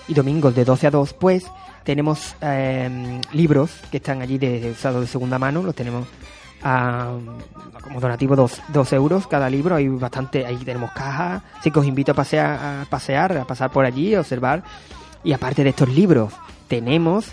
y 0.08 0.14
domingos 0.14 0.56
de 0.56 0.66
12 0.66 0.88
a 0.88 0.92
2, 0.92 1.14
pues, 1.14 1.46
tenemos 1.86 2.36
eh, 2.42 3.22
libros 3.32 3.72
que 3.92 3.98
están 3.98 4.22
allí 4.22 4.38
de, 4.38 4.72
usados 4.72 5.02
de 5.02 5.08
segunda 5.08 5.40
mano, 5.40 5.64
los 5.64 5.76
tenemos 5.76 6.08
como 6.62 8.00
donativo 8.00 8.36
2 8.36 8.94
euros 8.94 9.28
cada 9.28 9.50
libro, 9.52 9.76
hay 9.76 9.88
bastante, 9.88 10.48
ahí 10.48 10.58
tenemos 10.58 10.92
cajas, 10.92 11.44
así 11.60 11.70
que 11.70 11.78
os 11.78 11.86
invito 11.86 12.14
a 12.14 12.16
pasear, 12.16 12.82
a 12.82 12.88
pasear, 12.90 13.38
a 13.38 13.46
pasar 13.46 13.72
por 13.72 13.86
allí, 13.86 14.16
a 14.16 14.22
observar, 14.22 14.64
y 15.24 15.34
aparte 15.34 15.64
de 15.64 15.70
estos 15.70 15.90
libros, 15.90 16.34
tenemos 16.68 17.28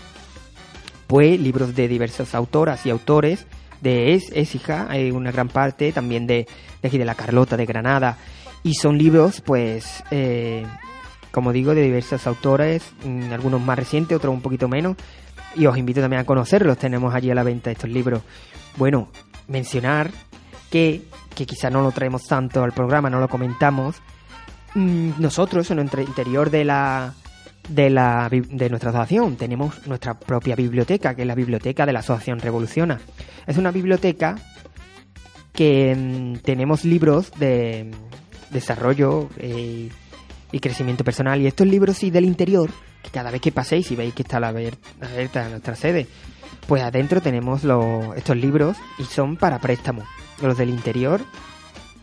pues 1.07 1.39
libros 1.39 1.75
de 1.75 1.87
diversas 1.87 2.35
autoras 2.35 2.85
y 2.85 2.91
autores, 2.91 3.47
de 3.81 4.13
es, 4.13 4.55
hija 4.55 4.85
hay 4.87 5.09
una 5.09 5.31
gran 5.31 5.49
parte 5.49 5.91
también 5.91 6.27
de, 6.27 6.47
de 6.81 6.87
aquí 6.87 6.99
de 6.99 7.05
la 7.05 7.15
Carlota 7.15 7.57
de 7.57 7.65
Granada, 7.65 8.17
y 8.61 8.75
son 8.75 8.99
libros 8.99 9.41
pues 9.41 10.03
eh, 10.11 10.63
como 11.33 11.51
digo, 11.51 11.73
de 11.73 11.81
diversas 11.81 12.27
autores, 12.27 12.83
mm, 13.03 13.33
algunos 13.33 13.59
más 13.59 13.77
recientes, 13.77 14.15
otros 14.15 14.31
un 14.31 14.41
poquito 14.41 14.67
menos, 14.67 14.95
y 15.55 15.65
os 15.65 15.75
invito 15.75 15.99
también 15.99 16.21
a 16.21 16.25
conocerlos, 16.25 16.77
tenemos 16.77 17.13
allí 17.15 17.31
a 17.31 17.35
la 17.35 17.41
venta 17.41 17.71
estos 17.71 17.89
libros. 17.89 18.21
Bueno, 18.77 19.09
mencionar 19.47 20.11
que, 20.69 21.01
que 21.35 21.47
quizá 21.47 21.71
no 21.71 21.81
lo 21.81 21.91
traemos 21.91 22.27
tanto 22.27 22.63
al 22.63 22.71
programa, 22.71 23.09
no 23.09 23.19
lo 23.19 23.27
comentamos, 23.27 23.95
mm, 24.75 25.13
nosotros 25.17 25.71
en 25.71 25.77
nuestro 25.77 26.03
interior 26.03 26.51
de 26.51 26.65
la, 26.65 27.15
de, 27.67 27.89
la, 27.89 28.29
de 28.29 28.69
nuestra 28.69 28.91
asociación 28.91 29.35
tenemos 29.35 29.87
nuestra 29.87 30.13
propia 30.13 30.55
biblioteca, 30.55 31.15
que 31.15 31.23
es 31.23 31.27
la 31.27 31.35
biblioteca 31.35 31.87
de 31.87 31.93
la 31.93 31.99
Asociación 31.99 32.41
Revoluciona. 32.41 33.01
Es 33.47 33.57
una 33.57 33.71
biblioteca 33.71 34.35
que 35.51 35.95
mm, 35.95 36.43
tenemos 36.43 36.85
libros 36.85 37.31
de 37.39 37.89
desarrollo 38.51 39.29
eh, 39.39 39.89
y 40.53 40.59
crecimiento 40.59 41.03
personal. 41.03 41.41
Y 41.41 41.47
estos 41.47 41.67
libros 41.67 41.97
sí 41.97 42.11
del 42.11 42.23
interior, 42.23 42.69
que 43.01 43.09
cada 43.09 43.31
vez 43.31 43.41
que 43.41 43.51
paséis 43.51 43.91
y 43.91 43.97
veis 43.97 44.13
que 44.13 44.21
está 44.21 44.39
la 44.39 44.49
abierta 44.49 45.49
nuestra 45.49 45.75
sede, 45.75 46.07
pues 46.67 46.81
adentro 46.81 47.21
tenemos 47.21 47.65
los, 47.65 48.15
estos 48.15 48.37
libros 48.37 48.77
y 48.97 49.03
son 49.03 49.35
para 49.35 49.59
préstamo. 49.59 50.03
Los 50.41 50.57
del 50.57 50.69
interior, 50.69 51.21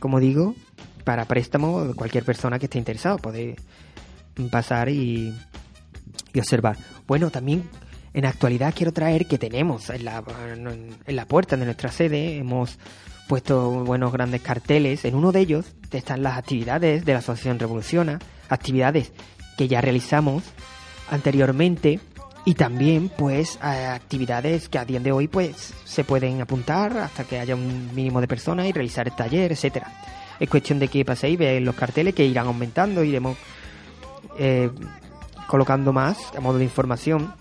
como 0.01 0.21
digo, 0.21 0.55
para 1.05 1.25
préstamo 1.25 1.85
de 1.85 1.95
cualquier 1.95 2.25
persona 2.25 2.59
que 2.59 2.67
esté 2.67 2.79
interesado. 2.79 3.17
Podéis 3.19 3.57
pasar 4.51 4.89
y, 4.89 5.35
y 6.35 6.39
observar. 6.39 6.77
Bueno, 7.07 7.31
también 7.31 7.69
en 8.13 8.27
actualidad 8.27 8.75
quiero 8.77 8.93
traer 8.93 9.27
que 9.27 9.39
tenemos 9.39 9.91
en 9.91 10.05
la, 10.05 10.25
en 11.07 11.17
la 11.17 11.27
puerta 11.27 11.57
de 11.57 11.65
nuestra 11.65 11.93
sede, 11.93 12.39
hemos 12.39 12.79
puesto 13.29 13.85
buenos 13.85 14.13
grandes 14.13 14.43
carteles. 14.43 15.05
En 15.05 15.15
uno 15.15 15.31
de 15.31 15.39
ellos 15.39 15.67
están 15.93 16.25
las 16.25 16.37
actividades 16.37 17.05
de 17.05 17.13
la 17.13 17.21
Asociación 17.21 17.61
Revoluciona, 17.61 18.19
actividades 18.51 19.13
que 19.57 19.69
ya 19.69 19.81
realizamos 19.81 20.43
anteriormente 21.11 22.01
y 22.45 22.55
también 22.55 23.11
pues 23.11 23.59
actividades 23.63 24.69
que 24.69 24.79
a 24.79 24.85
día 24.85 25.01
de 25.01 25.13
hoy 25.13 25.29
pues 25.29 25.75
se 25.85 26.05
pueden 26.05 26.41
apuntar 26.41 26.97
hasta 26.99 27.25
que 27.25 27.39
haya 27.39 27.55
un 27.55 27.95
mínimo 27.95 28.21
de 28.21 28.29
personas 28.29 28.67
y 28.67 28.73
realizar 28.73 29.07
el 29.07 29.15
taller, 29.15 29.53
etcétera. 29.53 29.93
Es 30.39 30.49
cuestión 30.49 30.79
de 30.79 30.89
que 30.89 31.05
paséis, 31.05 31.39
veáis 31.39 31.63
los 31.63 31.75
carteles 31.75 32.15
que 32.15 32.25
irán 32.25 32.47
aumentando, 32.47 33.05
iremos 33.05 33.37
eh, 34.39 34.71
colocando 35.47 35.93
más 35.93 36.19
a 36.37 36.41
modo 36.41 36.59
de 36.59 36.65
información. 36.65 37.35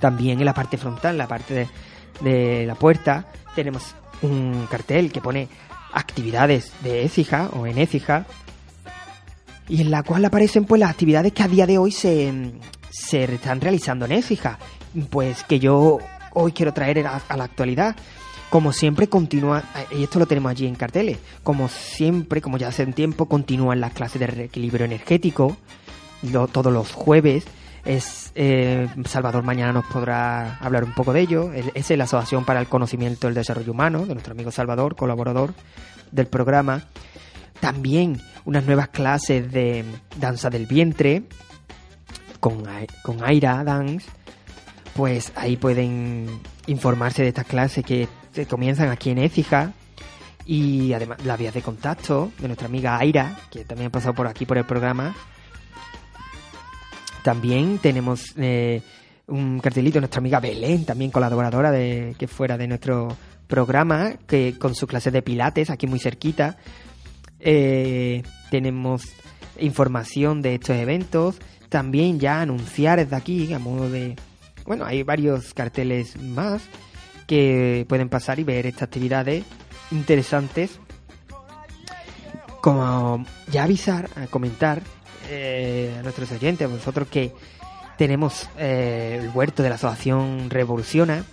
También 0.00 0.38
en 0.38 0.44
la 0.44 0.54
parte 0.54 0.76
frontal, 0.76 1.16
la 1.16 1.26
parte 1.26 1.54
de, 1.54 1.68
de 2.20 2.66
la 2.66 2.74
puerta, 2.74 3.26
tenemos 3.54 3.94
un 4.22 4.66
cartel 4.70 5.10
que 5.10 5.20
pone 5.20 5.48
actividades 5.92 6.72
de 6.82 7.04
Écija 7.04 7.48
o 7.54 7.66
en 7.66 7.78
Écija 7.78 8.26
y 9.70 9.80
en 9.80 9.90
la 9.90 10.02
cual 10.02 10.24
aparecen 10.24 10.64
pues 10.64 10.80
las 10.80 10.90
actividades 10.90 11.32
que 11.32 11.44
a 11.44 11.48
día 11.48 11.64
de 11.64 11.78
hoy 11.78 11.92
se, 11.92 12.52
se 12.90 13.24
están 13.24 13.60
realizando 13.60 14.04
en 14.04 14.12
Écija. 14.12 14.58
Pues 15.10 15.44
que 15.44 15.60
yo 15.60 15.98
hoy 16.32 16.52
quiero 16.52 16.72
traer 16.72 17.06
a, 17.06 17.22
la 17.36 17.44
actualidad. 17.44 17.94
Como 18.50 18.72
siempre 18.72 19.08
continúa, 19.08 19.62
y 19.96 20.02
esto 20.02 20.18
lo 20.18 20.26
tenemos 20.26 20.50
allí 20.50 20.66
en 20.66 20.74
carteles, 20.74 21.18
como 21.44 21.68
siempre, 21.68 22.40
como 22.40 22.58
ya 22.58 22.66
hace 22.66 22.84
tiempo, 22.86 23.26
continúan 23.26 23.80
las 23.80 23.92
clases 23.92 24.18
de 24.18 24.26
reequilibrio 24.26 24.86
energético, 24.86 25.56
todos 26.52 26.72
los 26.72 26.90
jueves. 26.90 27.44
Es 27.84 28.32
eh, 28.34 28.88
Salvador 29.04 29.44
mañana 29.44 29.72
nos 29.72 29.86
podrá 29.86 30.56
hablar 30.56 30.82
un 30.82 30.92
poco 30.94 31.12
de 31.12 31.20
ello. 31.20 31.52
Es 31.52 31.90
la 31.90 32.04
Asociación 32.04 32.44
para 32.44 32.58
el 32.58 32.66
Conocimiento 32.66 33.28
del 33.28 33.34
Desarrollo 33.34 33.70
Humano, 33.70 34.04
de 34.04 34.14
nuestro 34.14 34.32
amigo 34.32 34.50
Salvador, 34.50 34.96
colaborador 34.96 35.54
del 36.10 36.26
programa. 36.26 36.88
También 37.60 38.20
unas 38.44 38.64
nuevas 38.64 38.88
clases 38.88 39.50
de 39.52 39.84
danza 40.18 40.50
del 40.50 40.66
vientre 40.66 41.24
con, 42.40 42.64
con 43.02 43.22
Aira 43.22 43.62
Dance. 43.64 44.08
Pues 44.94 45.32
ahí 45.36 45.56
pueden 45.56 46.26
informarse 46.66 47.22
de 47.22 47.28
estas 47.28 47.46
clases 47.46 47.84
que 47.84 48.08
comienzan 48.48 48.88
aquí 48.88 49.10
en 49.10 49.18
Écija. 49.18 49.72
Y 50.46 50.92
además 50.94 51.24
las 51.24 51.38
vías 51.38 51.54
de 51.54 51.62
contacto 51.62 52.32
de 52.38 52.48
nuestra 52.48 52.66
amiga 52.66 52.98
Aira, 52.98 53.38
que 53.50 53.64
también 53.64 53.88
ha 53.88 53.92
pasado 53.92 54.14
por 54.14 54.26
aquí 54.26 54.46
por 54.46 54.58
el 54.58 54.64
programa. 54.64 55.14
También 57.22 57.78
tenemos 57.78 58.34
eh, 58.36 58.82
un 59.26 59.60
cartelito 59.60 59.94
de 59.94 60.00
nuestra 60.00 60.18
amiga 60.18 60.40
Belén, 60.40 60.84
también 60.84 61.10
colaboradora 61.10 61.70
de 61.70 62.16
que 62.18 62.26
fuera 62.26 62.56
de 62.56 62.66
nuestro 62.66 63.16
programa, 63.46 64.14
que 64.26 64.58
con 64.58 64.74
su 64.74 64.86
clase 64.86 65.10
de 65.10 65.22
pilates 65.22 65.70
aquí 65.70 65.86
muy 65.86 65.98
cerquita. 65.98 66.56
Eh, 67.40 68.22
tenemos 68.50 69.02
información 69.58 70.42
de 70.42 70.54
estos 70.54 70.76
eventos, 70.76 71.36
también 71.68 72.18
ya 72.18 72.40
anunciar 72.40 72.98
desde 72.98 73.16
aquí 73.16 73.52
a 73.52 73.58
modo 73.58 73.90
de... 73.90 74.16
Bueno, 74.66 74.84
hay 74.84 75.02
varios 75.02 75.54
carteles 75.54 76.20
más 76.20 76.62
que 77.26 77.86
pueden 77.88 78.08
pasar 78.08 78.38
y 78.38 78.44
ver 78.44 78.66
estas 78.66 78.84
actividades 78.84 79.44
interesantes. 79.90 80.78
Como 82.60 83.24
ya 83.50 83.64
avisar, 83.64 84.10
a 84.16 84.26
comentar 84.26 84.82
eh, 85.28 85.96
a 85.98 86.02
nuestros 86.02 86.30
oyentes, 86.32 86.68
vosotros 86.68 87.08
que 87.08 87.32
tenemos 87.96 88.48
eh, 88.58 89.20
el 89.22 89.30
huerto 89.30 89.62
de 89.62 89.70
la 89.70 89.76
Asociación 89.76 90.50
Revoluciona, 90.50 91.24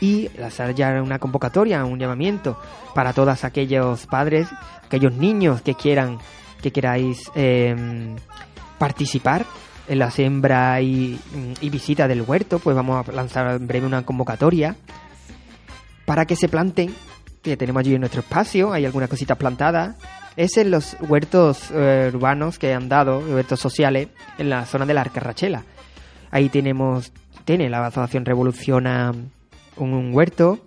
y 0.00 0.28
lanzar 0.36 0.74
ya 0.74 1.02
una 1.02 1.18
convocatoria, 1.18 1.84
un 1.84 1.98
llamamiento 1.98 2.58
para 2.94 3.12
todos 3.12 3.44
aquellos 3.44 4.06
padres, 4.06 4.48
aquellos 4.84 5.12
niños 5.12 5.62
que 5.62 5.74
quieran, 5.74 6.18
que 6.62 6.72
queráis 6.72 7.30
em, 7.34 8.16
participar 8.78 9.44
en 9.88 9.98
la 9.98 10.10
siembra 10.10 10.80
y, 10.80 11.18
visita 11.62 12.06
del 12.06 12.22
huerto, 12.22 12.58
pues 12.60 12.76
vamos 12.76 13.08
a 13.08 13.12
lanzar 13.12 13.56
en 13.56 13.66
breve 13.66 13.86
una 13.86 14.04
convocatoria 14.04 14.76
para 16.04 16.26
que 16.26 16.36
se 16.36 16.48
planten, 16.48 16.94
que 17.42 17.56
tenemos 17.56 17.80
allí 17.80 17.94
en 17.94 18.00
nuestro 18.00 18.20
espacio, 18.20 18.72
hay 18.72 18.84
algunas 18.84 19.08
cositas 19.08 19.36
plantadas, 19.36 19.96
es 20.36 20.56
en 20.56 20.70
los 20.70 20.96
huertos 21.00 21.70
eh, 21.72 22.10
urbanos 22.14 22.58
que 22.58 22.72
han 22.72 22.88
dado, 22.88 23.18
huertos 23.18 23.60
sociales, 23.60 24.08
en 24.38 24.48
la 24.48 24.64
zona 24.64 24.86
de 24.86 24.94
la 24.94 25.00
Arcarrachela. 25.02 25.64
Ahí 26.30 26.48
tenemos, 26.48 27.12
tiene 27.44 27.68
la 27.68 27.86
Asociación 27.86 28.24
Revoluciona 28.24 29.12
un, 29.80 30.14
huerto. 30.14 30.58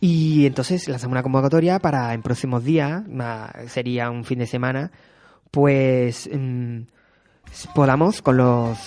Y 0.00 0.46
entonces 0.46 0.88
lanzamos 0.88 1.12
una 1.12 1.22
convocatoria 1.22 1.78
para 1.78 2.12
en 2.14 2.22
próximos 2.22 2.64
días, 2.64 3.02
sería 3.68 4.10
un 4.10 4.24
fin 4.24 4.40
de 4.40 4.46
semana, 4.46 4.90
pues 5.52 6.28
mm, 6.32 6.80
podamos 7.74 8.20
con 8.20 8.36
los 8.36 8.78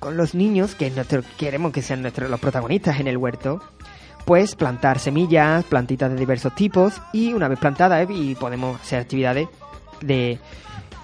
con 0.00 0.16
los 0.16 0.34
niños 0.34 0.74
que 0.74 0.92
queremos 1.38 1.70
que 1.70 1.80
sean 1.80 2.02
nuestros 2.02 2.28
los 2.28 2.40
protagonistas 2.40 2.98
en 2.98 3.06
el 3.06 3.16
huerto, 3.16 3.62
pues 4.24 4.56
plantar 4.56 4.98
semillas, 4.98 5.64
plantitas 5.64 6.10
de 6.10 6.16
diversos 6.16 6.54
tipos 6.56 7.00
y 7.12 7.32
una 7.32 7.46
vez 7.46 7.60
plantadas 7.60 8.10
eh, 8.10 8.12
y 8.12 8.34
podemos 8.34 8.80
hacer 8.80 8.98
actividades 8.98 9.48
de 10.00 10.40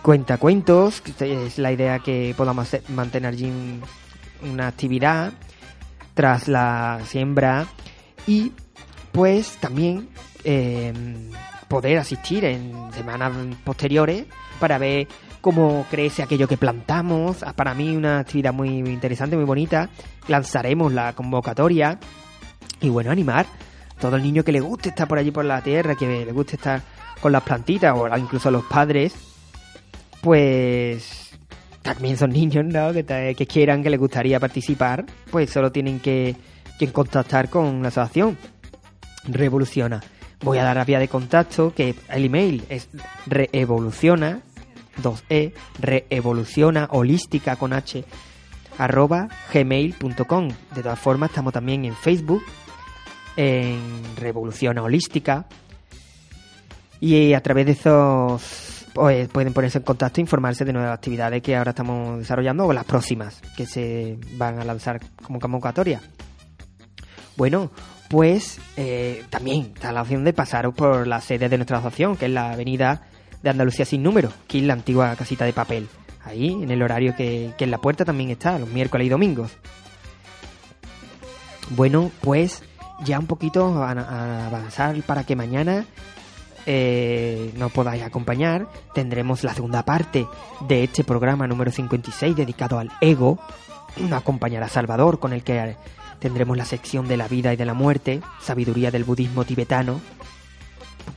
cuentacuentos, 0.02 1.00
que 1.00 1.44
es 1.46 1.58
la 1.58 1.70
idea 1.70 2.00
que 2.00 2.34
podamos 2.36 2.76
mantener 2.88 3.34
allí 3.34 3.52
una 4.42 4.66
actividad 4.68 5.32
tras 6.18 6.48
la 6.48 6.98
siembra 7.06 7.68
y 8.26 8.50
pues 9.12 9.56
también 9.58 10.08
eh, 10.42 10.92
poder 11.68 11.98
asistir 11.98 12.44
en 12.44 12.72
semanas 12.92 13.32
posteriores 13.62 14.24
para 14.58 14.78
ver 14.78 15.06
cómo 15.40 15.86
crece 15.88 16.24
aquello 16.24 16.48
que 16.48 16.56
plantamos. 16.56 17.44
Ah, 17.44 17.52
para 17.52 17.72
mí 17.72 17.94
una 17.94 18.18
actividad 18.18 18.52
muy 18.52 18.78
interesante, 18.78 19.36
muy 19.36 19.44
bonita. 19.44 19.90
Lanzaremos 20.26 20.92
la 20.92 21.12
convocatoria 21.12 22.00
y 22.80 22.88
bueno, 22.88 23.12
animar 23.12 23.46
todo 24.00 24.16
el 24.16 24.24
niño 24.24 24.42
que 24.42 24.50
le 24.50 24.58
guste 24.58 24.88
estar 24.88 25.06
por 25.06 25.18
allí 25.18 25.30
por 25.30 25.44
la 25.44 25.62
tierra, 25.62 25.94
que 25.94 26.24
le 26.24 26.32
guste 26.32 26.56
estar 26.56 26.82
con 27.20 27.30
las 27.30 27.44
plantitas 27.44 27.96
o 27.96 28.08
incluso 28.16 28.48
a 28.48 28.50
los 28.52 28.64
padres, 28.64 29.14
pues 30.20 31.27
también 31.94 32.18
son 32.18 32.30
niños, 32.30 32.66
¿no? 32.66 32.92
Que, 32.92 33.34
que 33.36 33.46
quieran, 33.46 33.82
que 33.82 33.88
les 33.88 33.98
gustaría 33.98 34.38
participar, 34.38 35.06
pues 35.30 35.50
solo 35.50 35.72
tienen 35.72 36.00
que, 36.00 36.36
contactar 36.92 37.48
con 37.48 37.82
la 37.82 37.88
asociación 37.88 38.36
revoluciona. 39.24 40.02
Voy 40.40 40.58
a 40.58 40.64
dar 40.64 40.76
la 40.76 40.84
vía 40.84 40.98
de 40.98 41.08
contacto, 41.08 41.74
que 41.74 41.94
el 42.10 42.24
email 42.26 42.64
es 42.68 42.88
reevoluciona, 43.26 44.40
2e, 45.02 45.52
reevoluciona, 45.80 46.88
holística 46.90 47.56
con 47.56 47.72
h, 47.72 48.04
arroba 48.76 49.28
gmail.com. 49.52 50.48
De 50.74 50.82
todas 50.82 50.98
formas, 50.98 51.30
estamos 51.30 51.52
también 51.52 51.84
en 51.84 51.96
Facebook, 51.96 52.42
en 53.36 53.80
Revoluciona 54.16 54.82
Holística, 54.82 55.46
y 57.00 57.32
a 57.32 57.40
través 57.42 57.66
de 57.66 57.72
esos 57.72 58.77
pues, 58.98 59.28
pueden 59.28 59.52
ponerse 59.52 59.78
en 59.78 59.84
contacto 59.84 60.20
e 60.20 60.22
informarse 60.22 60.64
de 60.64 60.72
nuevas 60.72 60.92
actividades 60.92 61.40
que 61.40 61.54
ahora 61.54 61.70
estamos 61.70 62.18
desarrollando 62.18 62.66
o 62.66 62.72
las 62.72 62.84
próximas 62.84 63.40
que 63.56 63.64
se 63.64 64.18
van 64.32 64.58
a 64.58 64.64
lanzar 64.64 65.00
como 65.22 65.38
convocatoria. 65.38 66.00
Bueno, 67.36 67.70
pues 68.08 68.58
eh, 68.76 69.24
también 69.30 69.70
está 69.72 69.92
la 69.92 70.02
opción 70.02 70.24
de 70.24 70.32
pasaros 70.32 70.74
por 70.74 71.06
la 71.06 71.20
sede 71.20 71.48
de 71.48 71.56
nuestra 71.58 71.78
asociación, 71.78 72.16
que 72.16 72.26
es 72.26 72.32
la 72.32 72.50
avenida 72.50 73.02
de 73.40 73.50
Andalucía 73.50 73.84
sin 73.84 74.02
número, 74.02 74.32
que 74.48 74.58
es 74.58 74.64
la 74.64 74.72
antigua 74.72 75.14
casita 75.14 75.44
de 75.44 75.52
papel. 75.52 75.88
Ahí, 76.24 76.48
en 76.48 76.68
el 76.68 76.82
horario 76.82 77.14
que, 77.14 77.54
en 77.56 77.70
la 77.70 77.78
puerta 77.78 78.04
también 78.04 78.30
está, 78.30 78.58
los 78.58 78.68
miércoles 78.68 79.06
y 79.06 79.10
domingos. 79.10 79.52
Bueno, 81.70 82.10
pues 82.20 82.64
ya 83.04 83.20
un 83.20 83.28
poquito 83.28 83.80
a, 83.80 84.46
avanzar 84.46 85.00
para 85.02 85.22
que 85.22 85.36
mañana 85.36 85.86
eh, 86.70 87.54
nos 87.56 87.72
podáis 87.72 88.02
acompañar. 88.02 88.68
Tendremos 88.92 89.42
la 89.42 89.54
segunda 89.54 89.84
parte 89.84 90.26
de 90.68 90.84
este 90.84 91.02
programa 91.02 91.46
número 91.46 91.72
56 91.72 92.36
dedicado 92.36 92.78
al 92.78 92.92
ego. 93.00 93.38
Acompañará 94.12 94.68
Salvador, 94.68 95.18
con 95.18 95.32
el 95.32 95.42
que 95.42 95.76
Tendremos 96.18 96.58
la 96.58 96.66
sección 96.66 97.08
de 97.08 97.16
la 97.16 97.26
vida 97.26 97.54
y 97.54 97.56
de 97.56 97.64
la 97.64 97.72
muerte, 97.72 98.20
sabiduría 98.42 98.90
del 98.90 99.04
budismo 99.04 99.44
tibetano, 99.44 100.00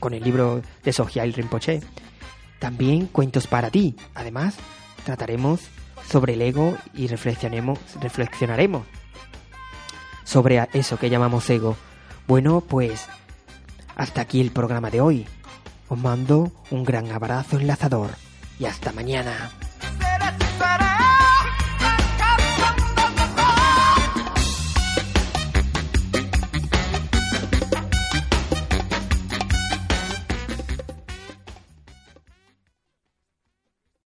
con 0.00 0.14
el 0.14 0.22
libro 0.22 0.62
de 0.84 0.92
Sogyal 0.92 1.34
Rinpoche. 1.34 1.80
También 2.58 3.08
cuentos 3.08 3.46
para 3.46 3.68
ti. 3.68 3.94
Además, 4.14 4.54
trataremos 5.04 5.60
sobre 6.08 6.32
el 6.32 6.42
ego 6.42 6.78
y 6.94 7.08
reflexionemos, 7.08 7.78
reflexionaremos 8.00 8.86
sobre 10.24 10.66
eso 10.72 10.98
que 10.98 11.10
llamamos 11.10 11.50
ego. 11.50 11.76
Bueno, 12.26 12.62
pues 12.62 13.06
hasta 13.96 14.22
aquí 14.22 14.40
el 14.40 14.50
programa 14.50 14.88
de 14.88 15.02
hoy. 15.02 15.26
Os 15.92 15.98
mando 15.98 16.50
un 16.70 16.84
gran 16.84 17.12
abrazo 17.12 17.58
enlazador 17.58 18.12
y 18.58 18.64
hasta 18.64 18.92
mañana. 18.92 19.52